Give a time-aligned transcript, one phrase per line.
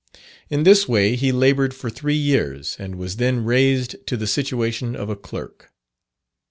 [0.49, 4.95] In this way he laboured for three years, and was then raised to the situation
[4.95, 5.71] of a clerk.